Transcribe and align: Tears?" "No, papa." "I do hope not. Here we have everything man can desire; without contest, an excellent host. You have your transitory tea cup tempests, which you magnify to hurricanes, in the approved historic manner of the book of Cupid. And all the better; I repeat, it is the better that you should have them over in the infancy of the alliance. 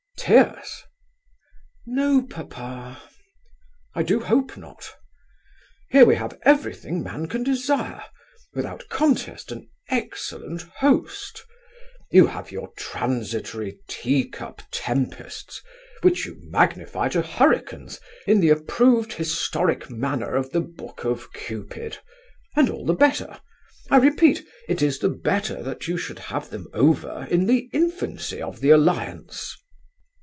Tears?" 0.17 0.83
"No, 1.87 2.21
papa." 2.21 3.01
"I 3.95 4.03
do 4.03 4.19
hope 4.19 4.55
not. 4.55 4.91
Here 5.89 6.05
we 6.05 6.13
have 6.15 6.37
everything 6.43 7.01
man 7.01 7.27
can 7.27 7.41
desire; 7.41 8.03
without 8.53 8.87
contest, 8.87 9.51
an 9.51 9.67
excellent 9.89 10.61
host. 10.77 11.43
You 12.11 12.27
have 12.27 12.51
your 12.51 12.71
transitory 12.77 13.79
tea 13.87 14.29
cup 14.29 14.61
tempests, 14.69 15.59
which 16.03 16.23
you 16.27 16.37
magnify 16.39 17.09
to 17.09 17.23
hurricanes, 17.23 17.99
in 18.27 18.39
the 18.41 18.49
approved 18.51 19.13
historic 19.13 19.89
manner 19.89 20.35
of 20.35 20.51
the 20.51 20.61
book 20.61 21.03
of 21.03 21.33
Cupid. 21.33 21.97
And 22.55 22.69
all 22.69 22.85
the 22.85 22.93
better; 22.93 23.39
I 23.89 23.97
repeat, 23.97 24.45
it 24.69 24.83
is 24.83 24.99
the 24.99 25.09
better 25.09 25.63
that 25.63 25.87
you 25.87 25.97
should 25.97 26.19
have 26.19 26.51
them 26.51 26.67
over 26.73 27.27
in 27.31 27.47
the 27.47 27.71
infancy 27.73 28.39
of 28.39 28.59
the 28.61 28.69
alliance. 28.69 29.57